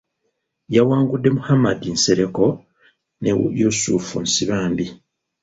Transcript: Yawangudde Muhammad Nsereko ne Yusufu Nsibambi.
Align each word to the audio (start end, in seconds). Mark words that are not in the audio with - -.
Yawangudde 0.75 1.29
Muhammad 1.37 1.79
Nsereko 1.95 2.45
ne 3.21 3.29
Yusufu 3.61 4.13
Nsibambi. 4.25 4.85